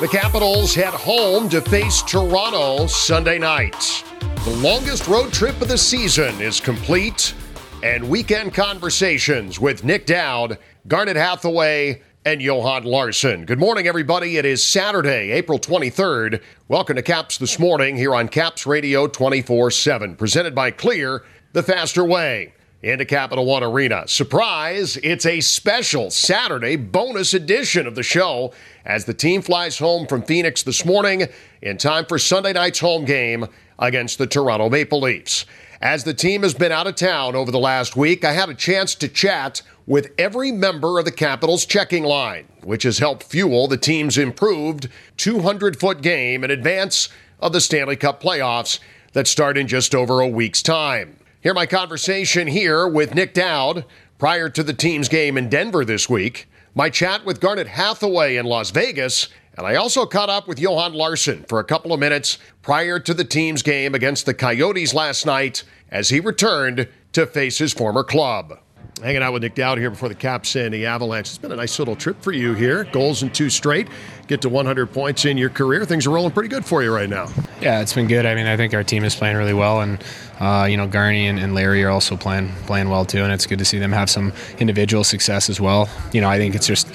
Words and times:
The 0.00 0.08
Capitals 0.08 0.74
head 0.74 0.94
home 0.94 1.50
to 1.50 1.60
face 1.60 2.00
Toronto 2.00 2.86
Sunday 2.86 3.38
night. 3.38 4.02
The 4.46 4.58
longest 4.62 5.06
road 5.08 5.30
trip 5.30 5.60
of 5.60 5.68
the 5.68 5.76
season 5.76 6.40
is 6.40 6.58
complete, 6.58 7.34
and 7.82 8.08
weekend 8.08 8.54
conversations 8.54 9.60
with 9.60 9.84
Nic 9.84 10.06
Dowd, 10.06 10.56
Garnet 10.88 11.16
Hathaway, 11.16 12.00
and 12.24 12.40
Johan 12.40 12.84
Larsson. 12.84 13.44
Good 13.44 13.58
morning, 13.58 13.86
everybody. 13.86 14.38
It 14.38 14.46
is 14.46 14.64
Saturday, 14.64 15.32
April 15.32 15.58
23rd. 15.58 16.40
Welcome 16.68 16.96
to 16.96 17.02
Caps 17.02 17.36
This 17.36 17.58
Morning 17.58 17.94
here 17.94 18.14
on 18.14 18.28
Caps 18.28 18.64
Radio 18.66 19.06
24 19.06 19.70
7, 19.70 20.16
presented 20.16 20.54
by 20.54 20.70
Clear, 20.70 21.24
the 21.52 21.62
faster 21.62 22.06
way 22.06 22.54
into 22.82 23.04
Capital 23.04 23.44
One 23.44 23.62
Arena. 23.62 24.08
Surprise, 24.08 24.96
it's 24.98 25.26
a 25.26 25.40
special 25.40 26.10
Saturday 26.10 26.76
bonus 26.76 27.34
edition 27.34 27.86
of 27.86 27.94
the 27.94 28.02
show 28.02 28.52
as 28.84 29.04
the 29.04 29.12
team 29.12 29.42
flies 29.42 29.78
home 29.78 30.06
from 30.06 30.22
Phoenix 30.22 30.62
this 30.62 30.84
morning 30.84 31.28
in 31.60 31.76
time 31.76 32.06
for 32.06 32.18
Sunday 32.18 32.54
night's 32.54 32.80
home 32.80 33.04
game 33.04 33.46
against 33.78 34.18
the 34.18 34.26
Toronto 34.26 34.70
Maple 34.70 35.00
Leafs. 35.00 35.44
As 35.82 36.04
the 36.04 36.14
team 36.14 36.42
has 36.42 36.54
been 36.54 36.72
out 36.72 36.86
of 36.86 36.94
town 36.94 37.34
over 37.34 37.50
the 37.50 37.58
last 37.58 37.96
week, 37.96 38.24
I 38.24 38.32
had 38.32 38.48
a 38.48 38.54
chance 38.54 38.94
to 38.96 39.08
chat 39.08 39.62
with 39.86 40.12
every 40.18 40.52
member 40.52 40.98
of 40.98 41.04
the 41.04 41.12
Capitals 41.12 41.66
checking 41.66 42.04
line, 42.04 42.46
which 42.62 42.84
has 42.84 42.98
helped 42.98 43.24
fuel 43.24 43.66
the 43.66 43.76
team's 43.76 44.16
improved 44.16 44.88
200 45.16 45.78
foot 45.78 46.00
game 46.02 46.44
in 46.44 46.50
advance 46.50 47.08
of 47.40 47.52
the 47.52 47.60
Stanley 47.60 47.96
Cup 47.96 48.22
playoffs 48.22 48.78
that 49.12 49.26
start 49.26 49.58
in 49.58 49.66
just 49.66 49.94
over 49.94 50.20
a 50.20 50.28
week's 50.28 50.62
time. 50.62 51.16
Hear 51.42 51.54
my 51.54 51.64
conversation 51.64 52.48
here 52.48 52.86
with 52.86 53.14
Nic 53.14 53.32
Dowd 53.32 53.86
prior 54.18 54.50
to 54.50 54.62
the 54.62 54.74
team's 54.74 55.08
game 55.08 55.38
in 55.38 55.48
Denver 55.48 55.86
this 55.86 56.06
week, 56.06 56.46
my 56.74 56.90
chat 56.90 57.24
with 57.24 57.40
Garnet 57.40 57.66
Hathaway 57.66 58.36
in 58.36 58.44
Las 58.44 58.70
Vegas, 58.70 59.28
and 59.56 59.66
I 59.66 59.74
also 59.76 60.04
caught 60.04 60.28
up 60.28 60.46
with 60.46 60.58
Johan 60.58 60.92
Larsson 60.92 61.46
for 61.48 61.58
a 61.58 61.64
couple 61.64 61.94
of 61.94 62.00
minutes 62.00 62.36
prior 62.60 63.00
to 63.00 63.14
the 63.14 63.24
team's 63.24 63.62
game 63.62 63.94
against 63.94 64.26
the 64.26 64.34
Coyotes 64.34 64.92
last 64.92 65.24
night 65.24 65.64
as 65.90 66.10
he 66.10 66.20
returned 66.20 66.86
to 67.12 67.26
face 67.26 67.56
his 67.56 67.72
former 67.72 68.04
club. 68.04 68.60
Hanging 69.02 69.22
out 69.22 69.32
with 69.32 69.42
Nic 69.42 69.54
Dowd 69.54 69.78
here 69.78 69.88
before 69.88 70.10
the 70.10 70.14
Caps 70.14 70.56
and 70.56 70.74
the 70.74 70.84
Avalanche. 70.84 71.28
It's 71.28 71.38
been 71.38 71.52
a 71.52 71.56
nice 71.56 71.78
little 71.78 71.96
trip 71.96 72.20
for 72.20 72.32
you 72.32 72.52
here. 72.52 72.84
Goals 72.84 73.22
in 73.22 73.30
two 73.30 73.48
straight. 73.48 73.88
Get 74.26 74.42
to 74.42 74.50
100 74.50 74.92
points 74.92 75.24
in 75.24 75.38
your 75.38 75.48
career. 75.48 75.86
Things 75.86 76.06
are 76.06 76.10
rolling 76.10 76.32
pretty 76.32 76.50
good 76.50 76.66
for 76.66 76.82
you 76.82 76.94
right 76.94 77.08
now. 77.08 77.28
Yeah, 77.62 77.80
it's 77.80 77.94
been 77.94 78.08
good. 78.08 78.26
I 78.26 78.34
mean, 78.34 78.46
I 78.46 78.58
think 78.58 78.74
our 78.74 78.84
team 78.84 79.04
is 79.04 79.16
playing 79.16 79.38
really 79.38 79.54
well, 79.54 79.80
and 79.80 80.04
uh, 80.38 80.66
you 80.68 80.76
know, 80.76 80.86
Garney 80.86 81.30
and, 81.30 81.38
and, 81.38 81.54
Larry 81.54 81.82
are 81.82 81.90
also 81.90 82.16
playing 82.16 82.52
playing 82.66 82.90
well 82.90 83.06
too, 83.06 83.22
and 83.22 83.32
it's 83.32 83.46
good 83.46 83.58
to 83.58 83.64
see 83.64 83.78
them 83.78 83.92
have 83.92 84.10
some 84.10 84.32
individual 84.58 85.02
success 85.02 85.48
as 85.48 85.60
well. 85.60 85.88
You 86.12 86.20
know, 86.20 86.28
I 86.28 86.36
think 86.36 86.54
it's 86.54 86.66
just 86.66 86.86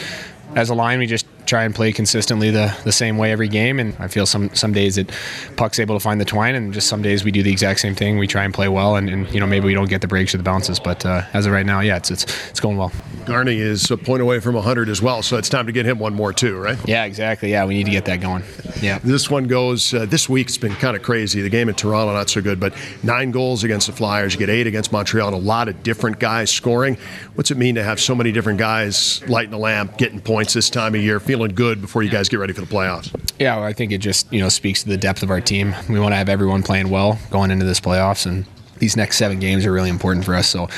as 0.56 0.70
a 0.70 0.76
line, 0.76 1.00
we 1.00 1.08
just 1.08 1.26
try 1.46 1.64
and 1.64 1.74
play 1.74 1.92
consistently 1.92 2.52
the, 2.52 2.76
the 2.84 2.92
same 2.92 3.18
way 3.18 3.32
every 3.32 3.48
game. 3.48 3.80
And 3.80 3.96
I 4.00 4.08
feel 4.08 4.26
some 4.26 4.54
some 4.56 4.74
days 4.74 4.96
that 4.96 5.12
Puck's 5.56 5.80
able 5.80 5.96
to 5.96 6.00
find 6.00 6.20
the 6.20 6.26
twine, 6.26 6.56
and 6.56 6.74
just 6.74 6.88
some 6.88 7.02
days 7.02 7.24
we 7.24 7.32
do 7.32 7.44
the 7.44 7.52
exact 7.52 7.80
same 7.80 7.96
thing. 7.96 8.18
We 8.18 8.28
try 8.28 8.44
and 8.44 8.54
play 8.54 8.68
well, 8.68 8.96
and, 8.96 9.10
and 9.10 9.34
you 9.34 9.40
know 9.40 9.48
maybe 9.48 9.66
we 9.66 9.74
don't 9.74 9.90
get 9.90 10.02
the 10.02 10.08
breaks 10.08 10.34
or 10.34 10.38
the 10.38 10.44
bounces, 10.44 10.80
but 10.80 11.06
uh, 11.06 11.24
as 11.34 11.46
of 11.46 11.52
right 11.52 11.66
now, 11.66 11.80
yeah, 11.80 11.98
it's 11.98 12.12
it's 12.12 12.24
it's 12.50 12.60
going 12.60 12.78
well. 12.78 12.92
Garney 13.26 13.58
is 13.58 13.90
a 13.90 13.98
point 13.98 14.22
away 14.22 14.40
from 14.40 14.54
100 14.54 14.88
as 14.88 15.02
well, 15.02 15.24
so 15.24 15.38
it's 15.38 15.50
time 15.50 15.66
to 15.66 15.72
get 15.72 15.86
him 15.86 15.98
one 15.98 16.14
more 16.14 16.32
too, 16.32 16.58
right? 16.58 16.78
Yeah, 16.86 17.06
exactly. 17.06 17.52
Yeah, 17.52 17.66
we 17.66 17.74
need 17.74 17.86
to 17.86 17.92
get 17.92 18.06
that 18.06 18.22
going. 18.22 18.44
Yeah. 18.82 19.00
This 19.00 19.30
one 19.32 19.48
goes. 19.48 19.94
Uh, 19.94 20.06
this 20.06 20.30
week's 20.30 20.58
been 20.58 20.76
kind 20.76 20.96
of 20.96 21.02
crazy. 21.02 21.42
The 21.42 21.50
game 21.50 21.68
in 21.68 21.76
Toronto 21.76 22.14
not 22.14 22.30
so 22.30 22.42
good, 22.42 22.60
but 22.60 22.74
nine 23.04 23.32
goals 23.32 23.64
against 23.64 23.88
the 23.88 23.94
Flyers. 23.94 24.34
You 24.34 24.40
get 24.40 24.50
eight 24.50 24.68
against 24.68 24.92
Montreal, 24.92 25.28
and 25.30 25.36
a 25.36 25.40
lot 25.40 25.68
of 25.68 25.82
different 25.82 26.20
guys 26.20 26.52
scoring. 26.52 26.98
What's 27.34 27.50
it 27.50 27.58
mean 27.58 27.76
to 27.76 27.84
have 27.84 28.00
so 28.00 28.14
many 28.14 28.32
different 28.32 28.60
guys 28.60 29.28
lighting 29.28 29.52
the 29.52 29.58
lamp, 29.58 29.98
getting 29.98 30.22
points 30.22 30.54
this 30.54 30.70
time 30.70 30.94
of 30.94 31.02
year, 31.02 31.20
feeling 31.20 31.35
good 31.56 31.82
before 31.82 32.04
you 32.04 32.10
guys 32.10 32.30
get 32.30 32.38
ready 32.40 32.54
for 32.54 32.62
the 32.62 32.68
playoffs? 32.68 33.14
Yeah, 33.40 33.56
well, 33.58 33.66
I 33.66 33.74
think 33.74 33.92
it 33.92 34.00
just 34.00 34.32
you 34.32 34.40
know 34.40 34.50
speaks 34.50 34.84
to 34.84 34.90
the 34.90 34.98
depth 34.98 35.24
of 35.24 35.30
our 35.30 35.42
team. 35.42 35.76
We 35.90 36.00
want 36.00 36.14
to 36.14 36.18
have 36.18 36.30
everyone 36.30 36.64
playing 36.64 36.90
well 36.90 37.20
going 37.32 37.52
into 37.52 37.66
this 37.66 37.80
playoffs, 37.80 38.26
and 38.26 38.46
these 38.78 38.96
next 38.96 39.18
seven 39.18 39.40
games 39.40 39.66
are 39.66 39.72
really 39.72 39.90
important 39.90 40.26
for 40.26 40.36
us. 40.36 40.48
So 40.48 40.70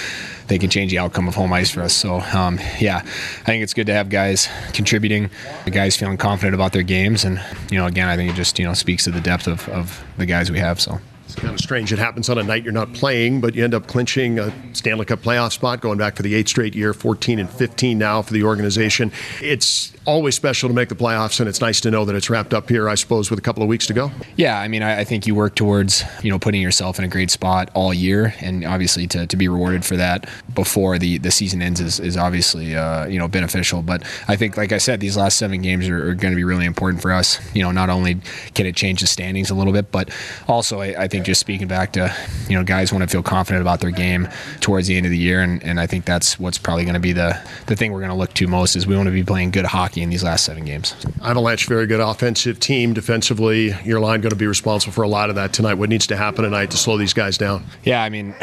they 0.48 0.58
can 0.58 0.70
change 0.70 0.92
the 0.92 1.00
outcome 1.00 1.28
of 1.28 1.36
home 1.36 1.52
ice 1.54 1.70
for 1.70 1.82
us. 1.82 1.94
So 1.94 2.20
um, 2.34 2.60
yeah, 2.80 2.98
I 2.98 3.46
think 3.46 3.64
it's 3.64 3.74
good 3.74 3.88
to 3.88 3.94
have 3.94 4.10
guys 4.10 4.48
contributing, 4.74 5.30
the 5.66 5.72
guys 5.72 5.96
feeling 5.96 6.18
confident 6.18 6.56
about 6.56 6.74
their 6.74 6.84
games, 6.84 7.24
and 7.24 7.42
you 7.72 7.78
know 7.78 7.86
again, 7.86 8.08
I 8.08 8.16
think 8.16 8.32
it 8.32 8.36
just 8.36 8.58
you 8.60 8.66
know 8.66 8.74
speaks 8.74 9.04
to 9.06 9.12
the 9.12 9.22
depth 9.22 9.48
of, 9.48 9.68
of 9.70 10.04
the 10.18 10.26
guys 10.26 10.52
we 10.52 10.60
have. 10.60 10.80
So. 10.82 11.00
It's 11.28 11.36
kind 11.36 11.54
of 11.54 11.60
strange. 11.60 11.92
It 11.92 12.00
happens 12.00 12.30
on 12.30 12.38
a 12.38 12.44
night 12.44 12.64
you're 12.64 12.72
not 12.72 12.94
playing, 12.94 13.42
but 13.42 13.54
you 13.54 13.62
end 13.62 13.74
up 13.74 13.86
clinching 13.86 14.40
a 14.40 14.54
Stanley 14.74 15.04
Cup 15.04 15.20
playoff 15.20 15.52
spot, 15.52 15.82
going 15.82 15.98
back 15.98 16.16
for 16.16 16.24
the 16.24 16.34
eighth 16.34 16.48
straight 16.48 16.74
year, 16.74 16.94
14 16.94 17.38
and 17.38 17.50
15 17.50 17.98
now 17.98 18.22
for 18.22 18.32
the 18.32 18.44
organization. 18.44 19.12
It's 19.42 19.92
always 20.06 20.36
special 20.36 20.70
to 20.70 20.74
make 20.74 20.88
the 20.88 20.96
playoffs, 20.96 21.42
and 21.42 21.50
it's 21.50 21.60
nice 21.60 21.82
to 21.82 21.92
know 21.92 22.06
that 22.06 22.16
it's 22.16 22.30
wrapped 22.30 22.54
up 22.54 22.70
here. 22.70 22.88
I 22.88 22.96
suppose 22.96 23.30
with 23.30 23.38
a 23.38 23.42
couple 23.42 23.62
of 23.62 23.68
weeks 23.68 23.86
to 23.88 23.94
go. 23.94 24.10
Yeah, 24.38 24.58
I 24.58 24.70
mean, 24.70 24.82
I, 24.82 25.02
I 25.02 25.04
think 25.04 25.28
you 25.28 25.36
work 25.36 25.56
towards 25.56 26.04
you 26.24 26.32
know 26.32 26.40
putting 26.40 26.62
yourself 26.62 26.98
in 26.98 27.04
a 27.04 27.10
great 27.10 27.30
spot 27.30 27.70
all 27.74 27.94
year, 27.94 28.34
and 28.40 28.64
obviously 28.64 29.06
to, 29.08 29.28
to 29.28 29.36
be 29.36 29.50
rewarded 29.50 29.84
for 29.84 29.98
that 29.98 30.30
before 30.56 30.98
the, 30.98 31.18
the 31.18 31.30
season 31.30 31.62
ends 31.62 31.82
is, 31.82 32.00
is 32.00 32.16
obviously 32.16 32.76
uh, 32.76 33.06
you 33.08 33.20
know 33.20 33.28
beneficial. 33.28 33.82
But 33.82 34.04
I 34.30 34.38
think, 34.38 34.56
like 34.56 34.72
I 34.72 34.78
said, 34.78 35.02
these 35.02 35.18
last 35.18 35.38
seven 35.38 35.62
games 35.62 35.90
are, 35.90 36.10
are 36.10 36.16
going 36.16 36.32
to 36.32 36.38
be 36.38 36.46
really 36.46 36.66
important 36.66 37.02
for 37.02 37.12
us. 37.12 37.38
You 37.54 37.64
know, 37.64 37.72
not 37.72 37.90
only 37.90 38.22
can 38.56 38.66
it 38.66 38.78
change 38.78 39.02
the 39.02 39.08
standings 39.08 39.50
a 39.50 39.56
little 39.56 39.74
bit, 39.74 39.92
but 39.92 40.10
also 40.48 40.80
I, 40.80 41.04
I 41.04 41.08
think 41.10 41.17
just 41.20 41.40
speaking 41.40 41.68
back 41.68 41.94
to 41.94 42.14
you 42.48 42.56
know 42.56 42.64
guys 42.64 42.92
want 42.92 43.04
to 43.04 43.08
feel 43.08 43.24
confident 43.24 43.62
about 43.62 43.82
their 43.82 43.92
game 43.92 44.28
towards 44.62 44.88
the 44.88 44.96
end 44.96 45.06
of 45.06 45.12
the 45.12 45.18
year, 45.18 45.42
and, 45.42 45.64
and 45.64 45.80
I 45.80 45.88
think 45.88 46.06
that's 46.06 46.40
what's 46.40 46.58
probably 46.58 46.84
going 46.84 46.94
to 46.94 47.00
be 47.00 47.14
the 47.14 47.40
the 47.66 47.76
thing 47.76 47.92
we're 47.92 48.00
going 48.00 48.10
to 48.10 48.16
look 48.16 48.34
to 48.36 48.48
most 48.48 48.76
is 48.76 48.86
we 48.86 48.96
want 48.96 49.08
to 49.08 49.12
be 49.12 49.24
playing 49.24 49.52
good 49.52 49.66
hockey 49.66 49.88
hockey 49.88 50.02
in 50.02 50.10
these 50.10 50.24
last 50.24 50.44
seven 50.44 50.66
games. 50.66 50.96
Avalanche, 51.24 51.66
very 51.66 51.88
good 51.88 52.00
offensive 52.00 52.60
team. 52.60 52.94
Defensively, 52.94 53.74
your 53.86 54.00
line 54.00 54.22
going 54.22 54.32
to 54.32 54.36
be 54.36 54.48
responsible 54.48 54.92
for 54.92 55.04
a 55.04 55.08
lot 55.08 55.30
of 55.30 55.36
that 55.36 55.54
tonight. 55.54 55.76
What 55.76 55.90
needs 55.90 56.08
to 56.08 56.18
happen 56.18 56.44
tonight 56.44 56.72
to 56.72 56.78
slow 56.78 56.98
these 56.98 57.14
guys 57.14 57.38
down? 57.38 57.64
Yeah, 57.84 58.04
I 58.04 58.10
mean, 58.10 58.36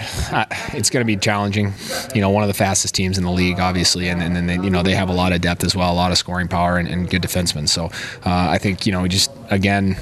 it's 0.72 0.91
going 0.91 1.02
to 1.02 1.06
be 1.06 1.16
challenging. 1.16 1.74
You 2.14 2.20
know, 2.20 2.30
one 2.30 2.42
of 2.42 2.48
the 2.48 2.54
fastest 2.54 2.94
teams 2.94 3.18
in 3.18 3.24
the 3.24 3.30
league, 3.30 3.60
obviously, 3.60 4.08
and, 4.08 4.22
and 4.22 4.34
then 4.34 4.46
they, 4.46 4.54
you 4.54 4.70
know 4.70 4.82
they 4.82 4.94
have 4.94 5.08
a 5.08 5.12
lot 5.12 5.32
of 5.32 5.41
depth 5.41 5.64
as 5.64 5.76
well, 5.76 5.92
a 5.92 5.94
lot 5.94 6.12
of 6.12 6.18
scoring 6.18 6.48
power, 6.48 6.78
and, 6.78 6.88
and 6.88 7.10
good 7.10 7.22
defensemen. 7.22 7.68
So 7.68 7.86
uh, 8.24 8.48
I 8.50 8.58
think 8.58 8.86
you 8.86 8.92
know 8.92 9.06
just 9.06 9.30
again 9.50 9.96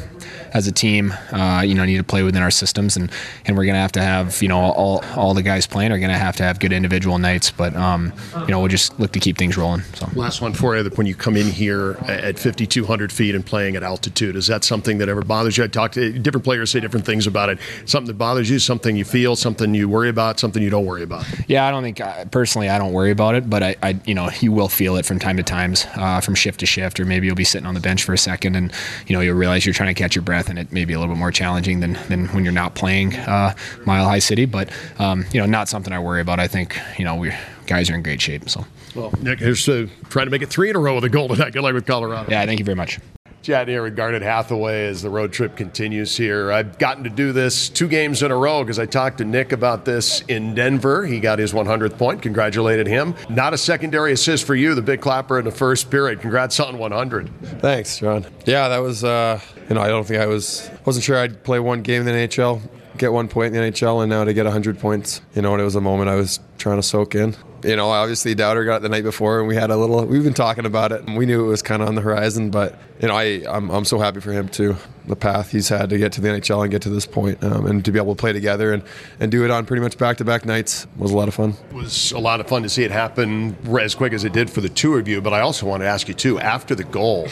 as 0.54 0.66
a 0.66 0.72
team, 0.72 1.12
uh, 1.32 1.62
you 1.64 1.74
know, 1.74 1.84
need 1.84 1.96
to 1.96 2.04
play 2.04 2.22
within 2.22 2.42
our 2.42 2.50
systems, 2.50 2.96
and, 2.96 3.10
and 3.46 3.56
we're 3.56 3.64
gonna 3.64 3.78
have 3.78 3.92
to 3.92 4.02
have 4.02 4.42
you 4.42 4.48
know 4.48 4.58
all 4.58 5.04
all 5.16 5.34
the 5.34 5.42
guys 5.42 5.66
playing 5.66 5.92
are 5.92 5.98
gonna 5.98 6.18
have 6.18 6.36
to 6.36 6.42
have 6.42 6.60
good 6.60 6.72
individual 6.72 7.18
nights, 7.18 7.50
but 7.50 7.74
um, 7.76 8.12
you 8.34 8.48
know 8.48 8.60
we'll 8.60 8.68
just 8.68 8.98
look 9.00 9.12
to 9.12 9.20
keep 9.20 9.38
things 9.38 9.56
rolling. 9.56 9.82
So 9.94 10.08
last 10.14 10.40
one 10.40 10.52
for 10.52 10.76
you: 10.76 10.84
when 10.90 11.06
you 11.06 11.14
come 11.14 11.36
in 11.36 11.46
here 11.46 11.96
at 12.06 12.38
5,200 12.38 13.12
feet 13.12 13.34
and 13.34 13.44
playing 13.44 13.76
at 13.76 13.82
altitude, 13.82 14.36
is 14.36 14.46
that 14.48 14.64
something 14.64 14.98
that 14.98 15.08
ever 15.08 15.22
bothers 15.22 15.56
you? 15.56 15.64
I 15.64 15.66
talked 15.68 15.94
to 15.94 16.18
different 16.18 16.44
players 16.44 16.70
say 16.70 16.80
different 16.80 17.06
things 17.06 17.26
about 17.26 17.48
it. 17.48 17.58
Something 17.86 18.08
that 18.08 18.18
bothers 18.18 18.50
you, 18.50 18.58
something 18.58 18.96
you 18.96 19.04
feel, 19.04 19.36
something 19.36 19.74
you 19.74 19.88
worry 19.88 20.08
about, 20.08 20.38
something 20.38 20.62
you 20.62 20.70
don't 20.70 20.86
worry 20.86 21.02
about. 21.02 21.24
Yeah, 21.48 21.66
I 21.66 21.70
don't 21.70 21.82
think 21.82 22.00
uh, 22.00 22.24
personally 22.26 22.68
I 22.68 22.78
don't 22.78 22.92
worry 22.92 23.10
about 23.10 23.34
it, 23.34 23.48
but 23.48 23.62
I, 23.62 23.76
I 23.82 23.98
you 24.04 24.14
know 24.14 24.30
you 24.40 24.52
will 24.52 24.68
feel 24.68 24.96
it 24.96 25.06
from 25.06 25.18
time 25.18 25.36
to 25.36 25.42
times, 25.42 25.86
uh, 25.96 26.20
from 26.20 26.34
shift 26.34 26.60
to 26.60 26.66
shift, 26.66 27.00
or 27.00 27.04
maybe 27.04 27.26
you'll 27.26 27.36
be 27.36 27.44
sitting 27.44 27.66
on 27.66 27.74
the 27.74 27.80
bench 27.80 28.04
for 28.04 28.12
a 28.12 28.18
second 28.18 28.56
and 28.56 28.72
you 29.06 29.14
know 29.14 29.20
you'll 29.20 29.36
realize 29.36 29.64
you're 29.64 29.74
trying 29.74 29.94
to 29.94 29.98
catch 29.98 30.14
your 30.14 30.22
breath 30.22 30.41
and 30.48 30.58
it 30.58 30.72
may 30.72 30.84
be 30.84 30.92
a 30.92 30.98
little 30.98 31.14
bit 31.14 31.18
more 31.18 31.32
challenging 31.32 31.80
than, 31.80 31.98
than 32.08 32.26
when 32.28 32.44
you're 32.44 32.52
not 32.52 32.74
playing 32.74 33.14
uh, 33.14 33.54
Mile 33.84 34.04
High 34.04 34.18
City. 34.18 34.44
But 34.44 34.70
um, 34.98 35.24
you 35.32 35.40
know, 35.40 35.46
not 35.46 35.68
something 35.68 35.92
I 35.92 35.98
worry 35.98 36.20
about. 36.20 36.40
I 36.40 36.48
think 36.48 36.78
you 36.98 37.04
know 37.04 37.16
we 37.16 37.32
guys 37.66 37.90
are 37.90 37.94
in 37.94 38.02
great 38.02 38.20
shape. 38.20 38.48
So. 38.48 38.64
Well, 38.94 39.12
Nick, 39.22 39.38
here's 39.38 39.66
uh, 39.68 39.86
trying 40.10 40.26
to 40.26 40.30
make 40.30 40.42
it 40.42 40.50
three 40.50 40.68
in 40.68 40.76
a 40.76 40.78
row 40.78 40.94
with 40.94 41.04
a 41.04 41.08
goal 41.08 41.28
tonight. 41.28 41.52
Good 41.52 41.62
luck 41.62 41.72
with 41.72 41.86
Colorado. 41.86 42.30
Yeah, 42.30 42.44
thank 42.44 42.58
you 42.58 42.64
very 42.64 42.76
much. 42.76 42.98
Chatting 43.42 43.72
here 43.74 43.82
with 43.82 43.96
Garnet 43.96 44.22
Hathaway 44.22 44.86
as 44.86 45.02
the 45.02 45.10
road 45.10 45.32
trip 45.32 45.56
continues 45.56 46.16
here. 46.16 46.52
I've 46.52 46.78
gotten 46.78 47.02
to 47.02 47.10
do 47.10 47.32
this 47.32 47.68
two 47.68 47.88
games 47.88 48.22
in 48.22 48.30
a 48.30 48.36
row 48.36 48.62
because 48.62 48.78
I 48.78 48.86
talked 48.86 49.18
to 49.18 49.24
Nick 49.24 49.50
about 49.50 49.84
this 49.84 50.20
in 50.28 50.54
Denver. 50.54 51.04
He 51.04 51.18
got 51.18 51.40
his 51.40 51.52
100th 51.52 51.98
point. 51.98 52.22
Congratulated 52.22 52.86
him. 52.86 53.16
Not 53.28 53.52
a 53.52 53.58
secondary 53.58 54.12
assist 54.12 54.46
for 54.46 54.54
you, 54.54 54.76
the 54.76 54.82
big 54.82 55.00
clapper 55.00 55.40
in 55.40 55.44
the 55.44 55.50
first 55.50 55.90
period. 55.90 56.20
Congrats 56.20 56.60
on 56.60 56.78
100. 56.78 57.30
Thanks, 57.60 57.98
John. 57.98 58.26
Yeah, 58.46 58.68
that 58.68 58.78
was, 58.78 59.02
uh, 59.02 59.40
you 59.68 59.74
know, 59.74 59.80
I 59.80 59.88
don't 59.88 60.06
think 60.06 60.20
I 60.20 60.26
was, 60.26 60.70
wasn't 60.84 61.04
sure 61.04 61.18
I'd 61.18 61.42
play 61.42 61.58
one 61.58 61.82
game 61.82 62.06
in 62.06 62.06
the 62.06 62.12
NHL, 62.12 62.62
get 62.96 63.12
one 63.12 63.26
point 63.26 63.56
in 63.56 63.60
the 63.60 63.72
NHL, 63.72 64.04
and 64.04 64.10
now 64.10 64.22
to 64.22 64.32
get 64.32 64.44
100 64.44 64.78
points, 64.78 65.20
you 65.34 65.42
know, 65.42 65.52
and 65.52 65.60
it 65.60 65.64
was 65.64 65.74
a 65.74 65.80
moment 65.80 66.10
I 66.10 66.14
was 66.14 66.38
trying 66.58 66.78
to 66.78 66.82
soak 66.84 67.16
in 67.16 67.34
you 67.64 67.76
know, 67.76 67.90
obviously 67.90 68.34
Dowder 68.34 68.64
got 68.64 68.76
it 68.76 68.82
the 68.82 68.88
night 68.88 69.04
before, 69.04 69.38
and 69.38 69.48
we 69.48 69.54
had 69.54 69.70
a 69.70 69.76
little. 69.76 70.04
We've 70.04 70.24
been 70.24 70.34
talking 70.34 70.66
about 70.66 70.92
it, 70.92 71.02
and 71.06 71.16
we 71.16 71.26
knew 71.26 71.44
it 71.44 71.48
was 71.48 71.62
kind 71.62 71.82
of 71.82 71.88
on 71.88 71.94
the 71.94 72.00
horizon. 72.00 72.50
But 72.50 72.78
you 73.00 73.08
know, 73.08 73.14
I 73.14 73.42
I'm, 73.48 73.70
I'm 73.70 73.84
so 73.84 73.98
happy 73.98 74.20
for 74.20 74.32
him 74.32 74.48
too. 74.48 74.76
The 75.06 75.16
path 75.16 75.50
he's 75.50 75.68
had 75.68 75.90
to 75.90 75.98
get 75.98 76.12
to 76.12 76.20
the 76.20 76.28
NHL 76.28 76.62
and 76.62 76.70
get 76.70 76.82
to 76.82 76.90
this 76.90 77.06
point, 77.06 77.42
um, 77.42 77.66
and 77.66 77.84
to 77.84 77.92
be 77.92 77.98
able 77.98 78.14
to 78.14 78.20
play 78.20 78.32
together 78.32 78.72
and 78.72 78.82
and 79.20 79.30
do 79.30 79.44
it 79.44 79.50
on 79.50 79.66
pretty 79.66 79.82
much 79.82 79.98
back 79.98 80.16
to 80.18 80.24
back 80.24 80.44
nights 80.44 80.86
was 80.96 81.10
a 81.10 81.16
lot 81.16 81.28
of 81.28 81.34
fun. 81.34 81.54
It 81.70 81.74
was 81.74 82.12
a 82.12 82.18
lot 82.18 82.40
of 82.40 82.48
fun 82.48 82.62
to 82.62 82.68
see 82.68 82.84
it 82.84 82.90
happen 82.90 83.56
as 83.78 83.94
quick 83.94 84.12
as 84.12 84.24
it 84.24 84.32
did 84.32 84.50
for 84.50 84.60
the 84.60 84.68
two 84.68 84.94
of 84.96 85.08
you. 85.08 85.20
But 85.20 85.32
I 85.32 85.40
also 85.40 85.66
want 85.66 85.82
to 85.82 85.86
ask 85.86 86.08
you 86.08 86.14
too. 86.14 86.38
After 86.38 86.74
the 86.74 86.84
goal, 86.84 87.28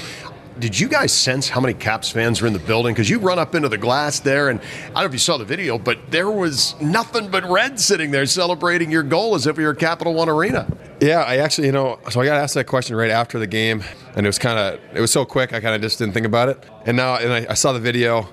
did 0.61 0.79
you 0.79 0.89
guys 0.89 1.13
sense 1.13 1.49
how 1.49 1.61
many 1.61 1.75
Caps 1.75 2.11
fans 2.11 2.41
were 2.41 2.47
in 2.47 2.53
the 2.53 2.59
building? 2.59 2.95
Because 2.95 3.09
you 3.09 3.19
run 3.19 3.39
up 3.39 3.55
into 3.55 3.69
the 3.69 3.79
glass 3.79 4.21
there, 4.21 4.51
and 4.51 4.61
I 4.61 4.87
don't 4.87 4.95
know 4.95 5.05
if 5.05 5.13
you 5.13 5.19
saw 5.19 5.39
the 5.39 5.45
video, 5.45 5.79
but 5.79 6.11
there 6.11 6.31
was 6.31 6.81
nothing 6.81 7.29
but 7.29 7.45
red 7.45 7.81
sitting 7.81 8.11
there 8.11 8.27
celebrating 8.27 8.91
your 8.91 9.03
goal 9.03 9.35
as 9.35 9.47
if 9.47 9.59
you 9.59 9.65
were 9.65 9.75
Capital 9.75 10.15
One 10.15 10.29
Arena. 10.29 10.71
Yeah, 11.01 11.21
I 11.21 11.39
actually, 11.39 11.69
you 11.69 11.73
know, 11.73 11.99
so 12.11 12.21
I 12.21 12.27
got 12.27 12.37
asked 12.37 12.55
that 12.55 12.67
question 12.67 12.95
right 12.95 13.11
after 13.11 13.39
the 13.39 13.47
game, 13.47 13.83
and 14.15 14.27
it 14.27 14.29
was 14.29 14.39
kind 14.39 14.59
of, 14.59 14.81
it 14.95 15.01
was 15.01 15.11
so 15.11 15.25
quick, 15.25 15.53
I 15.55 15.61
kind 15.61 15.75
of 15.75 15.81
just 15.81 15.99
didn't 15.99 16.13
think 16.13 16.27
about 16.27 16.51
it. 16.51 16.63
And 16.85 16.97
now, 16.97 17.17
and 17.17 17.33
I, 17.33 17.47
I 17.51 17.55
saw 17.55 17.73
the 17.73 17.81
video, 17.81 18.29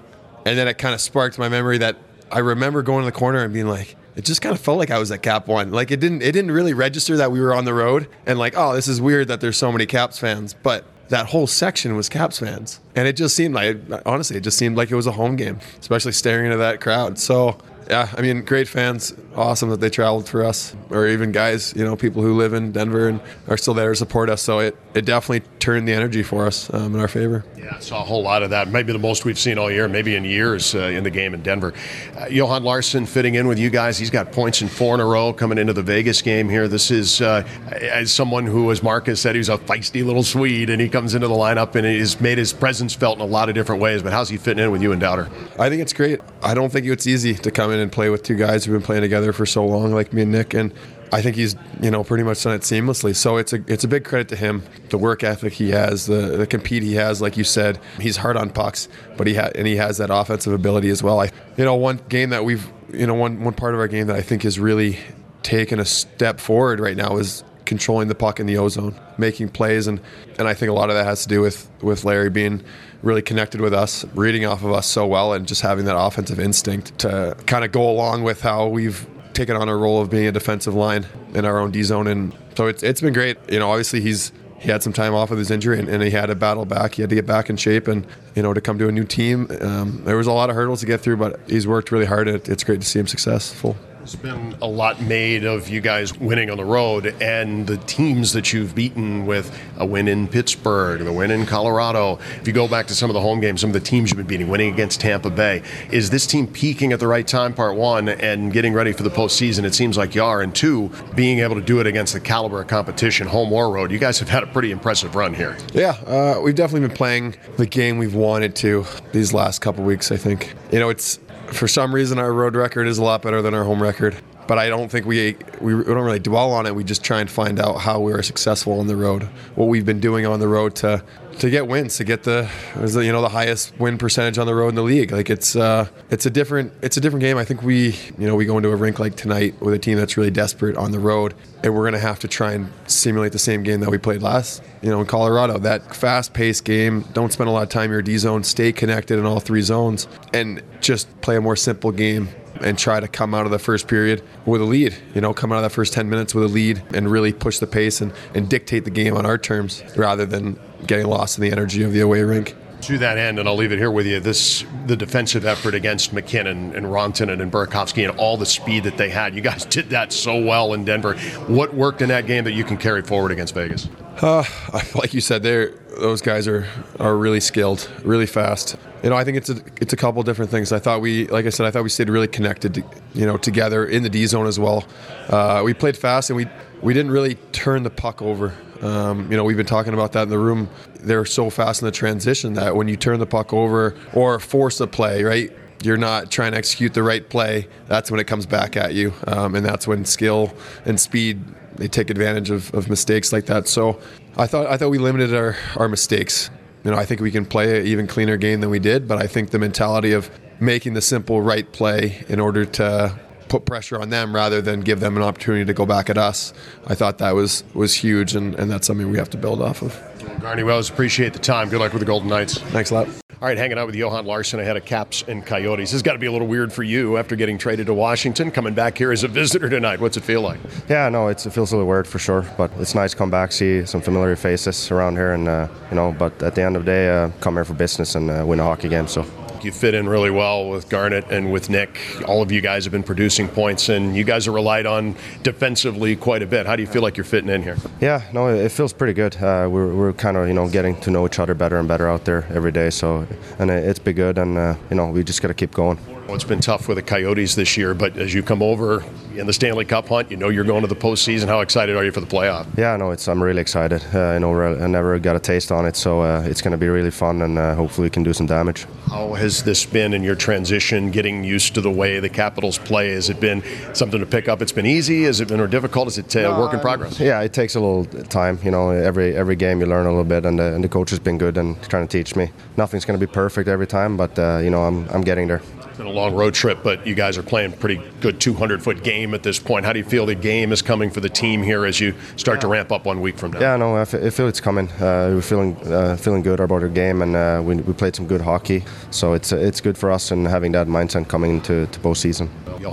and 0.45 0.57
then 0.57 0.68
it 0.68 0.77
kind 0.77 0.94
of 0.94 1.01
sparked 1.01 1.39
my 1.39 1.50
memory 1.50 1.77
that 1.77 1.95
I 2.31 2.39
remember 2.39 2.83
going 2.83 3.06
to 3.06 3.06
the 3.06 3.18
corner 3.18 3.44
and 3.44 3.53
being 3.53 3.68
like, 3.68 3.95
it 4.18 4.25
just 4.25 4.41
kind 4.41 4.53
of 4.53 4.59
felt 4.59 4.79
like 4.79 4.91
I 4.91 4.97
was 4.97 5.12
at 5.12 5.21
Cap 5.21 5.47
One. 5.47 5.71
Like 5.71 5.91
it 5.91 6.00
didn't, 6.00 6.24
it 6.24 6.31
didn't 6.31 6.51
really 6.51 6.74
register 6.74 7.18
that 7.18 7.31
we 7.31 7.39
were 7.39 7.53
on 7.53 7.65
the 7.65 7.74
road, 7.74 8.09
and 8.25 8.38
like, 8.38 8.53
oh, 8.57 8.74
this 8.75 8.88
is 8.88 9.00
weird 9.00 9.29
that 9.29 9.39
there's 9.41 9.57
so 9.57 9.71
many 9.71 9.85
Caps 9.85 10.19
fans, 10.19 10.53
but 10.53 10.83
that 11.09 11.27
whole 11.27 11.48
section 11.48 11.95
was 11.95 12.09
Caps 12.09 12.39
fans. 12.39 12.80
And 12.95 13.07
it 13.07 13.15
just 13.15 13.36
seemed 13.36 13.56
like, 13.56 13.77
honestly, 14.06 14.38
it 14.38 14.42
just 14.42 14.57
seemed 14.57 14.77
like 14.77 14.92
it 14.92 14.95
was 14.95 15.07
a 15.07 15.12
home 15.12 15.36
game, 15.36 15.59
especially 15.80 16.12
staring 16.12 16.45
into 16.45 16.57
that 16.57 16.81
crowd. 16.81 17.18
So, 17.19 17.57
yeah, 17.89 18.13
I 18.18 18.22
mean, 18.22 18.44
great 18.44 18.68
fans. 18.68 19.13
Awesome 19.36 19.69
that 19.69 19.80
they 19.80 19.89
traveled 19.89 20.28
for 20.28 20.44
us, 20.44 20.75
or 20.89 21.07
even 21.07 21.31
guys, 21.31 21.74
you 21.75 21.84
know, 21.84 21.95
people 21.95 22.22
who 22.22 22.36
live 22.36 22.54
in 22.54 22.72
Denver 22.72 23.07
and 23.07 23.22
are 23.48 23.57
still 23.57 23.74
there 23.74 23.89
to 23.89 23.95
support 23.95 24.30
us. 24.30 24.42
So 24.42 24.60
it, 24.60 24.75
it 24.94 25.06
definitely 25.06 25.48
turned 25.60 25.88
the 25.88 25.94
energy 25.94 26.24
for 26.24 26.48
us 26.48 26.74
um, 26.74 26.95
in 26.95 27.00
our 27.00 27.07
favor. 27.07 27.45
Yeah, 27.56 27.75
I 27.75 27.80
saw 27.80 28.01
a 28.01 28.06
whole 28.06 28.24
lot 28.24 28.42
of 28.42 28.50
that. 28.50 28.69
Maybe 28.69 28.94
the 28.94 29.00
most 29.00 29.25
we've 29.25 29.38
seen 29.38 29.57
all 29.57 29.69
year, 29.69 29.88
maybe 29.88 30.16
in 30.16 30.24
years 30.24 30.74
uh, 30.74 30.80
in 30.80 31.04
the 31.04 31.12
game 31.12 31.34
in 31.34 31.44
Denver. 31.44 31.74
Uh, 32.19 32.25
Johan 32.28 32.63
Larsson 32.63 33.06
fitting 33.06 33.36
in 33.36 33.48
with 33.48 33.60
you 33.60 33.69
guys. 33.69 33.98
He's 33.98 34.10
got 34.10 34.31
points 34.31 34.62
in 34.62 34.68
four 34.68 34.95
in 34.95 35.01
a 35.01 35.06
row 35.06 35.31
coming 35.31 35.57
into 35.57 35.74
the 35.74 35.84
Vegas 35.84 36.22
game 36.22 36.50
here. 36.50 36.68
This 36.68 36.89
is, 36.89 37.22
uh, 37.22 37.48
as 37.69 38.12
someone 38.12 38.45
who, 38.45 38.72
as 38.72 38.81
Marcus 38.81 39.22
said, 39.22 39.36
he's 39.36 39.50
a 39.50 39.57
feisty 39.57 40.04
little 40.04 40.24
Swede, 40.24 40.69
and 40.69 40.81
he 40.81 40.89
comes 40.89 41.13
into 41.13 41.28
the 41.28 41.36
lineup 41.36 41.75
and 41.75 41.86
he's 41.86 42.19
made 42.19 42.38
his 42.38 42.54
presence 42.54 42.95
felt 42.95 43.18
in 43.18 43.22
a 43.22 43.28
lot 43.28 43.50
of 43.50 43.56
different 43.56 43.81
ways. 43.81 44.01
But 44.01 44.13
how's 44.13 44.30
he 44.30 44.38
fitting 44.38 44.63
in 44.63 44.72
with 44.72 44.81
you 44.81 44.92
and 44.92 45.01
Dowder? 45.01 45.30
I 45.60 45.69
think 45.69 45.81
it's 45.81 45.94
great. 45.94 46.22
I 46.42 46.54
don't 46.54 46.72
think 46.72 46.86
it's 46.88 47.06
easy 47.06 47.36
to 47.36 47.51
come 47.51 47.72
in 47.72 47.76
and 47.79 47.91
play 47.91 48.09
with 48.09 48.24
two 48.24 48.35
guys 48.35 48.65
who've 48.65 48.74
been 48.74 48.85
playing 48.85 49.01
together 49.01 49.33
for 49.33 49.45
so 49.45 49.65
long, 49.65 49.91
like 49.94 50.13
me 50.13 50.24
and 50.24 50.31
Nick. 50.31 50.53
And 50.53 50.74
I 51.12 51.21
think 51.21 51.35
he's 51.35 51.56
you 51.81 51.91
know 51.91 52.03
pretty 52.03 52.24
much 52.24 52.44
done 52.44 52.53
it 52.53 52.62
seamlessly. 52.62 53.15
So 53.15 53.38
it's 53.38 53.53
a 53.53 53.63
it's 53.68 53.83
a 53.83 53.88
big 53.88 54.03
credit 54.03 54.29
to 54.29 54.35
him. 54.35 54.63
The 54.89 54.97
work 54.97 55.24
ethic 55.24 55.53
he 55.53 55.71
has, 55.71 56.06
the 56.06 56.38
the 56.38 56.47
compete 56.47 56.83
he 56.83 56.95
has, 56.95 57.21
like 57.21 57.38
you 57.38 57.44
said, 57.44 57.79
he's 58.00 58.18
hard 58.18 58.38
on 58.38 58.50
pucks, 58.50 58.88
but 59.15 59.27
he 59.27 59.35
ha- 59.35 59.51
and 59.56 59.68
he 59.68 59.77
has 59.77 59.97
that 59.97 60.09
offensive 60.09 60.53
ability 60.53 60.89
as 60.89 61.01
well. 61.01 61.19
I 61.19 61.31
you 61.57 61.65
know 61.65 61.75
one 61.75 62.00
game 62.09 62.31
that 62.31 62.44
we've 62.45 62.69
you 62.91 63.07
know 63.07 63.13
one 63.13 63.44
one 63.44 63.53
part 63.53 63.74
of 63.74 63.79
our 63.79 63.88
game 63.88 64.07
that 64.07 64.15
I 64.15 64.21
think 64.21 64.44
has 64.44 64.59
really 64.59 65.00
taken 65.44 65.79
a 65.79 65.85
step 65.85 66.39
forward 66.39 66.79
right 66.79 66.97
now 66.97 67.18
is 67.18 67.44
controlling 67.68 68.08
the 68.08 68.16
puck 68.16 68.40
in 68.40 68.48
the 68.48 68.58
ozone, 68.58 68.96
making 69.18 69.50
plays, 69.50 69.86
and 69.88 70.00
and 70.40 70.48
I 70.48 70.54
think 70.54 70.72
a 70.72 70.74
lot 70.74 70.90
of 70.90 70.96
that 70.96 71.06
has 71.06 71.22
to 71.24 71.28
do 71.28 71.42
with 71.42 71.69
with 71.81 72.04
Larry 72.04 72.30
being 72.30 72.64
really 73.04 73.22
connected 73.22 73.62
with 73.62 73.74
us, 73.74 74.06
reading 74.16 74.46
off 74.46 74.64
of 74.64 74.72
us 74.72 74.88
so 74.88 75.06
well, 75.06 75.34
and 75.34 75.48
just 75.48 75.62
having 75.62 75.86
that 75.86 75.98
offensive 75.98 76.40
instinct 76.40 76.98
to 77.00 77.38
kind 77.46 77.64
of 77.64 77.72
go 77.72 77.88
along 77.90 78.24
with 78.24 78.42
how 78.42 78.68
we've 78.68 79.06
taken 79.34 79.56
on 79.56 79.69
a 79.69 79.75
role 79.75 80.02
of 80.02 80.10
being 80.10 80.25
a 80.25 80.31
defensive 80.31 80.74
line 80.74 81.06
in 81.36 81.46
our 81.46 81.60
own 81.60 81.69
D 81.69 81.84
zone, 81.84 82.08
and 82.08 82.36
so 82.56 82.66
it's 82.66 82.81
it's 82.81 83.02
been 83.02 83.14
great. 83.14 83.38
You 83.52 83.60
know, 83.60 83.70
obviously 83.70 84.02
he's 84.02 84.31
he 84.60 84.70
had 84.70 84.81
some 84.81 84.94
time 84.94 85.13
off 85.13 85.30
with 85.30 85.38
his 85.40 85.52
injury 85.52 85.78
and, 85.78 85.88
and, 85.88 86.02
he 86.02 86.10
had 86.10 86.25
to 86.25 86.36
battle 86.36 86.66
back. 86.66 86.96
He 86.96 87.04
had 87.04 87.10
to 87.10 87.16
get 87.16 87.28
back 87.28 87.48
in 87.48 87.58
shape 87.58 87.88
and, 87.88 88.08
you 88.36 88.42
know, 88.42 88.56
to 88.56 88.62
come 88.62 88.80
to 88.80 88.88
a 88.88 88.92
new 88.92 89.04
team. 89.04 89.48
Um, 89.62 90.02
there 90.04 90.18
was 90.18 90.25
a 90.25 90.31
lot 90.31 90.50
of 90.50 90.56
hurdles 90.56 90.80
to 90.80 90.88
get 90.88 91.02
through, 91.02 91.18
but 91.18 91.40
he's 91.48 91.68
worked 91.68 91.92
really 91.92 92.08
hard. 92.08 92.28
It, 92.28 92.50
it's 92.50 92.63
great 92.63 92.81
to 92.81 92.88
see 92.88 93.00
him 93.00 93.06
successful. 93.06 93.78
There's 94.07 94.15
been 94.15 94.56
a 94.62 94.68
lot 94.68 95.01
made 95.01 95.44
of 95.44 95.68
you 95.68 95.81
guys 95.81 96.18
winning 96.18 96.50
on 96.50 96.56
the 96.56 96.63
road 96.63 97.07
and 97.21 97.68
the 97.68 97.75
teams 97.75 98.31
that 98.31 98.54
you've 98.54 98.74
beaten 98.74 99.25
with 99.25 99.54
a 99.75 99.86
win 99.86 100.07
in 100.07 100.30
Pittsburgh, 100.30 101.04
the 101.04 101.12
win 101.12 101.30
in 101.30 101.45
Colorado. 101.45 102.18
If 102.39 102.48
you 102.48 102.54
go 102.54 102.69
back 102.69 102.88
to 102.88 102.95
some 102.95 103.09
of 103.09 103.15
the 103.15 103.19
home 103.19 103.42
games, 103.42 103.59
some 103.59 103.71
of 103.71 103.74
the 103.74 103.81
teams 103.81 104.09
you've 104.09 104.15
been 104.15 104.25
beating, 104.25 104.48
winning 104.48 104.71
against 104.71 105.01
Tampa 105.01 105.30
Bay, 105.30 105.62
is 105.92 106.09
this 106.09 106.25
team 106.25 106.48
peaking 106.48 106.94
at 106.94 107.01
the 107.01 107.07
right 107.07 107.27
time, 107.27 107.54
part 107.54 107.75
one, 107.75 108.07
and 108.07 108.54
getting 108.54 108.74
ready 108.74 108.94
for 108.94 109.04
the 109.04 109.09
postseason? 109.09 109.65
It 109.65 109.75
seems 109.75 109.98
like 109.98 110.15
you 110.15 110.24
are. 110.24 110.42
And 110.42 110.56
two, 110.56 110.89
being 111.13 111.39
able 111.39 111.56
to 111.56 111.62
do 111.62 111.81
it 111.81 111.86
against 111.86 112.13
the 112.13 112.21
caliber 112.21 112.62
of 112.62 112.68
competition, 112.68 113.27
home 113.27 113.51
or 113.51 113.69
road. 113.69 113.92
You 113.92 114.00
guys 114.00 114.19
have 114.19 114.30
had 114.30 114.42
a 114.42 114.48
pretty 114.48 114.71
impressive 114.71 115.15
run 115.15 115.33
here. 115.33 115.57
Yeah, 115.74 115.98
uh, 116.06 116.39
we've 116.42 116.56
definitely 116.56 116.88
been 116.88 116.95
playing 116.95 117.36
the 117.57 117.65
game 117.65 117.98
we've 117.98 118.15
wanted 118.15 118.56
to 118.56 118.86
these 119.12 119.33
last 119.33 119.60
couple 119.60 119.83
weeks, 119.83 120.13
I 120.13 120.18
think. 120.18 120.53
You 120.71 120.80
know, 120.80 120.88
it's 120.88 121.19
for 121.54 121.68
some 121.68 121.94
reason 121.94 122.20
our 122.20 122.34
road 122.34 122.56
record 122.56 122.88
is 122.88 122.98
a 122.98 123.04
lot 123.04 123.22
better 123.22 123.42
than 123.42 123.54
our 123.54 123.64
home 123.64 123.82
record 123.82 124.18
but 124.48 124.58
I 124.58 124.70
don't 124.70 124.90
think 124.90 125.06
we, 125.06 125.36
we 125.60 125.76
we 125.76 125.84
don't 125.84 126.06
really 126.06 126.20
dwell 126.20 126.52
on 126.54 126.66
it. 126.66 126.74
We 126.74 126.84
just 126.84 127.04
try 127.04 127.20
and 127.20 127.30
find 127.30 127.60
out 127.60 127.80
how 127.80 128.00
we 128.00 128.14
are 128.14 128.24
successful 128.24 128.80
on 128.80 128.88
the 128.88 128.96
road, 128.96 129.24
what 129.56 129.66
we've 129.66 129.86
been 129.86 130.00
doing 130.00 130.26
on 130.26 130.40
the 130.40 130.48
road 130.48 130.76
to 130.78 131.04
to 131.39 131.50
get 131.50 131.68
wins, 131.68 131.98
to 131.98 132.04
get 132.04 132.24
the 132.24 132.50
you 132.75 133.12
know 133.12 133.22
the 133.22 133.30
highest 133.30 133.78
win 133.80 133.98
percentage 133.98 134.38
on 134.38 134.48
the 134.48 134.56
road 134.56 134.69
in 134.69 134.75
the 134.75 134.84
league. 134.84 135.12
Like 135.12 135.30
it's 135.30 135.56
uh, 135.56 135.88
it's 136.10 136.25
a 136.25 136.30
different 136.30 136.74
it's 136.81 136.98
a 136.98 137.01
different 137.01 137.22
game. 137.22 137.38
I 137.38 137.45
think 137.45 137.62
we 137.63 137.95
you 138.18 138.28
know 138.28 138.36
we 138.36 138.45
go 138.45 138.57
into 138.57 138.69
a 138.69 138.75
rink 138.75 139.00
like 139.00 139.16
tonight 139.16 139.60
with 139.62 139.74
a 139.74 139.80
team 139.80 139.98
that's 139.98 140.18
really 140.18 140.31
desperate 140.31 140.75
on 140.78 140.92
the 140.92 141.00
road, 141.00 141.34
and 141.63 141.75
we're 141.75 141.84
gonna 141.84 142.00
have 142.00 142.19
to 142.19 142.28
try 142.28 142.54
and 142.54 142.72
simulate 142.88 143.31
the 143.31 143.39
same 143.39 143.63
game 143.63 143.80
that 143.81 143.89
we 143.89 143.98
played 143.98 144.22
last 144.22 144.63
you 144.81 144.89
know 144.89 145.00
in 145.00 145.06
Colorado. 145.06 145.57
That 145.60 145.95
fast 145.95 146.34
paced 146.34 146.63
game. 146.63 147.01
Don't 147.13 147.31
spend 147.31 147.50
a 147.50 147.51
lot 147.51 147.63
of 147.63 147.69
time 147.69 147.86
in 147.86 147.92
your 147.92 148.01
D 148.01 148.18
zone. 148.18 148.44
Stay 148.44 148.72
connected 148.72 149.19
in 149.19 149.25
all 149.25 149.39
three 149.39 149.62
zones, 149.62 150.07
and 150.34 150.62
just 150.81 151.22
play 151.22 151.36
a 151.38 151.42
more 151.42 151.56
simple 151.56 151.92
game 151.92 152.30
and 152.62 152.78
try 152.78 153.00
to 153.00 153.07
come 153.07 153.36
out 153.36 153.45
of 153.45 153.51
the 153.51 153.60
first 153.60 153.88
period 153.88 154.24
with 154.45 154.62
a 154.62 154.66
lead. 154.66 154.95
You 155.13 155.22
know, 155.22 155.34
come 155.34 155.51
out 155.51 155.57
of 155.57 155.63
that 155.63 155.72
first 155.72 155.94
10 155.94 156.10
minutes 156.10 156.34
with 156.34 156.45
a 156.45 156.48
lead 156.48 156.81
and 156.94 157.10
really 157.10 157.31
push 157.31 157.60
the 157.60 157.68
pace 157.68 158.01
and, 158.01 158.12
and 158.34 158.50
dictate 158.50 158.84
the 158.84 158.89
game 158.89 159.16
on 159.16 159.28
our 159.28 159.38
terms 159.38 159.84
rather 159.95 160.25
than 160.25 160.60
getting 160.85 161.07
lost 161.07 161.38
in 161.38 161.44
the 161.44 161.51
energy 161.51 161.83
of 161.83 161.94
the 161.94 162.01
away 162.01 162.24
rink. 162.24 162.56
To 162.81 162.97
that 163.00 163.18
end, 163.18 163.39
and 163.39 163.50
I'll 163.50 163.56
leave 163.56 163.71
it 163.71 163.79
here 163.79 163.89
with 163.89 164.06
you. 164.06 164.19
This 164.19 164.63
the 164.85 164.95
defensive 164.95 165.45
effort 165.45 165.74
against 165.74 166.13
MacKinnon 166.13 166.75
and 166.75 166.85
Rantanen 166.85 167.41
and 167.41 167.51
Burakovsky 167.51 168.07
and 168.07 168.18
all 168.19 168.38
the 168.38 168.45
speed 168.45 168.83
that 168.83 168.97
they 168.97 169.09
had. 169.09 169.33
You 169.33 169.41
guys 169.41 169.65
did 169.69 169.89
that 169.89 170.13
so 170.13 170.39
well 170.39 170.74
in 170.74 170.85
Denver. 170.85 171.18
What 171.47 171.74
worked 171.74 172.03
in 172.03 172.09
that 172.09 172.27
game 172.27 172.44
that 172.44 172.53
you 172.53 172.63
can 172.63 172.77
carry 172.77 173.01
forward 173.01 173.31
against 173.31 173.56
Vegas? 173.56 173.89
Uh, 174.22 174.44
like 174.96 175.14
you 175.14 175.22
said, 175.22 175.44
there 175.44 175.74
those 176.00 176.22
guys 176.22 176.48
are 176.48 176.68
are 177.00 177.16
really 177.16 177.40
skilled, 177.40 177.90
really 178.04 178.25
fast. 178.25 178.75
You 179.04 179.10
know, 179.10 179.16
I 179.16 179.24
think 179.24 179.38
it's 179.38 179.50
a 179.50 179.62
it's 179.81 179.94
a 179.94 179.98
couple 179.98 180.22
different 180.24 180.52
things. 180.52 180.72
I 180.72 180.80
thought 180.80 181.02
we, 181.02 181.28
like 181.28 181.46
I 181.46 181.50
said, 181.50 181.66
I 181.66 181.72
thought 181.72 181.84
we 181.84 181.89
stayed 181.89 182.10
really 182.10 182.27
connected, 182.27 182.75
to, 182.75 182.84
you 183.13 183.25
know, 183.25 183.38
together 183.38 183.86
in 183.86 184.03
the 184.03 184.10
D 184.10 184.25
zone 184.25 184.48
as 184.48 184.60
well. 184.60 184.86
Uh, 185.30 185.62
we 185.63 185.74
played 185.74 185.98
fast 185.98 186.30
and 186.30 186.38
we 186.38 186.48
we 186.82 186.94
didn't 186.94 187.12
really 187.12 187.36
turn 187.51 187.84
the 187.84 187.89
puck 187.89 188.22
over. 188.22 188.53
Um, 188.82 189.30
you 189.32 189.38
know, 189.38 189.44
we've 189.44 189.58
been 189.58 189.65
talking 189.65 189.94
about 189.94 190.12
that 190.13 190.24
in 190.24 190.30
the 190.30 190.38
room. 190.38 190.70
They're 191.00 191.25
so 191.25 191.50
fast 191.50 191.82
in 191.82 191.88
the 191.88 191.91
transition 191.91 192.53
that 192.53 192.75
when 192.75 192.88
you 192.88 192.96
turn 192.96 193.20
the 193.20 193.25
puck 193.25 193.51
over 193.51 193.96
or 194.13 194.39
force 194.39 194.80
a 194.80 194.88
play, 194.88 195.24
right, 195.24 195.51
you're 195.84 195.98
not 195.98 196.30
trying 196.30 196.51
to 196.51 196.58
execute 196.58 196.94
the 196.94 197.01
right 197.01 197.27
play. 197.27 197.68
That's 197.88 198.12
when 198.12 198.20
it 198.20 198.27
comes 198.27 198.46
back 198.46 198.77
at 198.77 198.94
you, 198.94 199.13
um, 199.25 199.56
and 199.56 199.65
that's 199.65 199.88
when 199.88 200.06
skill 200.06 200.53
and 200.86 201.00
speed 201.00 201.41
they 201.75 201.88
take 201.88 202.09
advantage 202.09 202.50
of, 202.50 202.74
of 202.74 202.89
mistakes 202.89 203.31
like 203.31 203.45
that. 203.45 203.67
So 203.67 204.00
I 204.38 204.47
thought 204.47 204.67
I 204.67 204.77
thought 204.77 204.89
we 204.89 204.97
limited 204.97 205.33
our, 205.33 205.55
our 205.75 205.88
mistakes. 205.88 206.50
You 206.83 206.91
know, 206.91 206.97
I 206.97 207.05
think 207.05 207.21
we 207.21 207.31
can 207.31 207.45
play 207.45 207.79
an 207.79 207.88
even 207.88 208.07
cleaner 208.07 208.38
game 208.38 208.62
than 208.62 208.69
we 208.69 208.79
did, 208.79 209.07
but 209.07 209.21
I 209.21 209.27
think 209.27 209.50
the 209.50 209.59
mentality 209.59 210.13
of 210.13 210.29
making 210.59 210.93
the 210.93 211.01
simple 211.01 211.41
right 211.41 211.71
play 211.71 212.24
in 212.29 212.39
order 212.39 212.65
to 212.65 213.19
put 213.50 213.66
pressure 213.66 214.00
on 214.00 214.10
them 214.10 214.34
rather 214.36 214.62
than 214.62 214.82
give 214.82 215.00
them 215.00 215.18
an 215.18 215.24
opportunity 215.24 215.66
to 215.66 215.74
go 215.74 215.86
back 215.86 216.10
at 216.10 216.18
us. 216.18 216.54
I 216.88 216.96
thought 216.96 217.18
that 217.20 217.36
was 217.36 217.63
was 217.74 217.94
huge, 217.94 218.36
and, 218.36 218.56
and 218.56 218.70
that's 218.70 218.88
something 218.88 219.10
we 219.10 219.18
have 219.18 219.30
to 219.32 219.38
build 219.38 219.62
off 219.62 219.82
of. 219.82 219.94
Garney 220.42 220.63
Wells, 220.63 220.89
appreciate 220.89 221.34
the 221.34 221.39
time. 221.39 221.70
Good 221.70 221.80
luck 221.80 221.94
with 221.94 222.01
the 222.01 222.06
Golden 222.06 222.30
Knights. 222.30 222.58
Thanks 222.58 222.92
a 222.92 222.96
lot. 222.96 223.08
All 223.39 223.48
right, 223.48 223.58
hanging 223.58 223.77
out 223.77 223.86
with 223.86 223.94
Johan 223.94 224.25
Larsson 224.25 224.60
ahead 224.60 224.77
of 224.77 224.86
Caps 224.86 225.24
and 225.27 225.46
Coyotes. 225.46 225.89
This 225.89 225.92
has 225.92 226.01
got 226.01 226.13
to 226.13 226.20
be 226.20 226.25
a 226.25 226.32
little 226.32 226.48
weird 226.48 226.74
for 226.74 226.82
you 226.82 227.18
after 227.18 227.36
getting 227.36 227.60
traded 227.60 227.86
to 227.86 227.94
Washington, 227.94 228.50
coming 228.50 228.74
back 228.74 228.98
here 228.98 229.12
as 229.12 229.24
a 229.24 229.27
visitor 229.27 229.70
tonight. 229.70 230.01
What's 230.01 230.18
it 230.18 230.24
feel 230.24 230.42
like? 230.42 230.60
Yeah, 230.89 231.08
no, 231.10 231.27
it 231.27 231.42
feels 231.42 231.72
a 231.72 231.75
little 231.75 231.88
weird 231.88 232.08
for 232.08 232.18
sure, 232.18 232.44
but 232.58 232.72
it's 232.80 232.96
nice 232.96 233.12
to 233.12 233.18
come 233.18 233.30
back, 233.30 233.51
see 233.51 233.86
some 233.86 234.01
familiar 234.01 234.36
faces 234.36 234.89
around 234.89 235.18
here, 235.18 235.34
and 235.34 235.48
uh, 235.48 235.68
you 235.92 235.96
know. 235.96 236.16
But 236.18 236.42
at 236.42 236.56
the 236.56 236.63
end 236.63 236.77
of 236.77 236.86
the 236.86 236.92
day, 236.92 237.10
uh, 237.10 237.30
come 237.39 237.54
here 237.54 237.66
for 237.66 237.75
business 237.75 238.16
and 238.16 238.32
uh, 238.32 238.44
win 238.44 238.60
a 238.60 238.63
hockey 238.63 238.89
game. 238.89 239.08
So 239.08 239.24
you 239.64 239.72
fit 239.72 239.94
in 239.94 240.08
really 240.08 240.32
well 240.32 240.70
with 240.70 240.90
Garnet 240.90 241.26
and 241.30 241.52
with 241.52 241.70
Nick. 241.70 242.00
All 242.28 242.42
of 242.42 242.52
you 242.52 242.62
guys 242.62 242.86
have 242.86 242.92
been 242.92 243.04
producing 243.04 243.48
points, 243.48 243.90
and 243.90 244.16
you 244.16 244.24
guys 244.24 244.48
are 244.48 244.52
relied 244.52 244.86
on 244.86 245.16
defensively 245.44 246.16
quite 246.16 246.44
a 246.44 246.48
bit. 246.48 246.66
How 246.66 246.76
do 246.76 246.82
you 246.82 246.88
feel 246.88 247.02
like 247.02 247.18
you're 247.18 247.24
fitting 247.24 247.50
in 247.50 247.64
here? 247.64 247.78
Yeah, 248.02 248.22
no, 248.34 248.48
it 248.48 248.72
feels 248.72 248.94
pretty 248.94 249.14
good. 249.14 249.36
Uh, 249.36 249.68
we're, 249.70 249.94
we're 249.94 250.14
kind 250.14 250.38
of 250.38 250.48
you 250.48 250.54
know 250.54 250.70
getting 250.70 251.00
to 251.02 251.12
know 251.12 251.26
each 251.26 251.40
other 251.40 251.54
better 251.54 251.78
and 251.78 251.88
better 251.88 252.08
out 252.08 252.26
there 252.26 252.46
every 252.50 252.72
day. 252.72 252.90
So, 252.90 253.28
and 253.60 253.70
it's 253.70 254.00
been 254.00 254.16
good, 254.16 254.38
and 254.38 254.58
uh, 254.58 254.76
you 254.90 254.96
know 254.96 255.10
we 255.10 255.24
just 255.24 255.42
got 255.42 255.50
to 255.50 255.54
keep 255.54 255.72
going. 255.72 255.98
Well, 256.27 256.36
it's 256.36 256.43
been 256.43 256.60
tough 256.60 256.89
with 256.89 256.98
the 256.98 257.03
Coyotes 257.03 257.55
this 257.55 257.77
year, 257.77 257.93
but 257.93 258.17
as 258.17 258.34
you 258.34 258.43
come 258.43 258.62
over 258.62 259.01
in 259.38 259.48
the 259.48 259.53
Stanley 259.53 259.86
Cup 259.86 260.10
hunt, 260.10 260.29
you 260.29 260.36
know 260.36 260.50
you're 260.50 260.65
going 260.65 260.81
to 260.81 260.88
the 260.88 260.96
postseason. 260.96 261.48
How 261.48 261.62
excited 261.62 261.96
are 261.96 262.03
you 262.03 262.12
for 262.12 262.19
the 262.19 262.27
playoff? 262.27 262.67
Yeah, 262.77 262.98
no, 262.98 263.12
it's 263.12 263.29
I'm 263.29 263.41
really 263.41 263.62
excited. 263.62 264.03
Uh, 264.13 264.34
you 264.34 264.41
know, 264.41 264.62
I 264.62 264.88
never 264.88 265.17
got 265.19 265.38
a 265.38 265.39
taste 265.39 265.72
on 265.72 265.86
it, 265.86 265.96
so 265.96 266.19
uh, 266.19 266.43
it's 266.46 266.62
going 266.62 266.74
to 266.74 266.77
be 266.77 266.89
really 266.89 267.12
fun, 267.12 267.43
and 267.43 267.57
uh, 267.57 267.75
hopefully 267.75 268.07
we 268.07 268.10
can 268.10 268.24
do 268.24 268.34
some 268.34 268.46
damage. 268.46 268.86
How 269.05 269.36
has 269.36 269.63
this 269.63 269.86
been 269.86 270.13
in 270.13 270.22
your 270.22 270.36
transition, 270.36 271.12
getting 271.12 271.46
used 271.46 271.74
to 271.75 271.81
the 271.81 271.89
way 271.89 272.19
the 272.19 272.27
Capitals 272.27 272.77
play? 272.77 273.12
Has 273.12 273.29
it 273.29 273.39
been 273.39 273.63
something 273.93 274.19
to 274.19 274.25
pick 274.25 274.50
up? 274.50 274.62
It's 274.62 274.74
been 274.74 274.86
easy. 274.86 275.24
Has 275.24 275.39
it 275.39 275.48
been 275.48 275.60
more 275.60 275.67
difficult? 275.67 276.10
Is 276.10 276.17
it 276.17 276.36
a 276.36 276.41
no, 276.41 276.60
work 276.60 276.74
in 276.74 276.81
progress? 276.81 277.22
Yeah, 277.22 277.39
it 277.39 277.53
takes 277.53 277.75
a 277.75 277.79
little 277.79 278.03
time. 278.25 278.60
You 278.65 278.72
know, 278.72 278.89
every 278.89 279.34
every 279.34 279.55
game 279.55 279.79
you 279.79 279.86
learn 279.86 280.05
a 280.05 280.10
little 280.10 280.25
bit, 280.25 280.46
and 280.46 280.60
the, 280.60 280.75
and 280.75 280.84
the 280.84 280.89
coach 280.89 281.10
has 281.12 281.19
been 281.19 281.38
good 281.38 281.57
and 281.57 281.81
trying 281.84 282.05
to 282.05 282.12
teach 282.12 282.36
me. 282.36 282.51
Nothing's 282.75 283.05
going 283.05 283.17
to 283.17 283.25
be 283.25 283.31
perfect 283.31 283.69
every 283.69 283.88
time, 283.88 284.17
but 284.17 284.38
uh, 284.38 284.60
you 284.62 284.69
know, 284.69 284.84
I'm 284.84 285.07
I'm 285.07 285.22
getting 285.22 285.48
there. 285.48 285.62
It's 285.98 286.04
been 286.04 286.13
a 286.13 286.16
long 286.16 286.36
road 286.36 286.54
trip, 286.54 286.84
but 286.84 287.08
you 287.08 287.16
guys 287.16 287.39
are 287.39 287.44
playing 287.44 287.72
pretty 287.72 288.00
good 288.22 288.39
200 288.39 288.84
foot 288.84 289.04
game 289.04 289.34
at 289.34 289.42
this 289.42 289.58
point. 289.58 289.84
How 289.84 289.94
do 289.94 289.98
you 289.98 290.06
feel 290.06 290.27
the 290.27 290.36
game 290.36 290.72
is 290.72 290.84
coming 290.84 291.10
for 291.10 291.22
the 291.22 291.27
team 291.30 291.63
here 291.63 291.88
as 291.88 292.00
you 292.00 292.13
start 292.36 292.58
yeah. 292.58 292.62
to 292.62 292.68
ramp 292.68 292.92
up 292.92 293.06
one 293.06 293.20
week 293.20 293.36
from 293.36 293.50
now? 293.50 293.60
Yeah, 293.62 293.77
no, 293.77 293.96
I, 293.96 294.01
f- 294.01 294.13
I 294.13 294.30
feel 294.30 294.48
it's 294.48 294.62
coming. 294.62 294.89
Uh, 294.92 295.32
we're 295.34 295.42
feeling 295.42 295.75
uh, 295.88 296.16
feeling 296.16 296.44
good 296.44 296.60
about 296.60 296.84
our 296.84 296.88
game, 296.88 297.24
and 297.24 297.36
uh, 297.36 297.63
we, 297.66 297.77
we 297.77 297.94
played 297.94 298.16
some 298.16 298.27
good 298.27 298.42
hockey, 298.42 298.84
so 299.10 299.34
it's 299.34 299.51
it's 299.51 299.82
good 299.82 299.98
for 299.98 300.12
us 300.12 300.30
and 300.30 300.46
having 300.46 300.72
that 300.74 300.86
mindset 300.86 301.27
coming 301.30 301.50
into 301.50 301.88
to 301.88 302.00
postseason. 302.00 302.48